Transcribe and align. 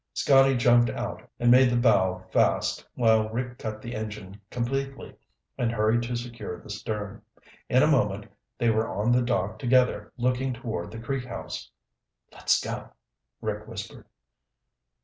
Scotty 0.15 0.57
jumped 0.57 0.89
out 0.89 1.21
and 1.39 1.51
made 1.51 1.69
the 1.69 1.75
bow 1.77 2.25
fast 2.31 2.83
while 2.95 3.29
Rick 3.29 3.59
cut 3.59 3.83
the 3.83 3.93
engine 3.93 4.41
completely 4.49 5.13
and 5.59 5.71
hurried 5.71 6.01
to 6.01 6.15
secure 6.15 6.59
the 6.59 6.71
stern. 6.71 7.21
In 7.69 7.83
a 7.83 7.87
moment 7.87 8.25
they 8.57 8.71
were 8.71 8.89
on 8.89 9.11
the 9.11 9.21
dock 9.21 9.59
together 9.59 10.11
looking 10.17 10.53
toward 10.55 10.89
the 10.89 10.97
Creek 10.97 11.25
House. 11.25 11.69
"Let's 12.31 12.59
go," 12.63 12.89
Rick 13.41 13.67
whispered. 13.67 14.07